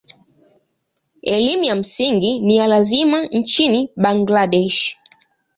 [1.23, 4.97] Elimu ya msingi ni ya lazima nchini Bangladesh.